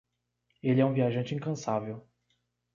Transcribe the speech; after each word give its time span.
Ele 0.63 0.81
é 0.81 0.83
um 0.83 0.93
viajante 0.95 1.35
incansável. 1.35 2.03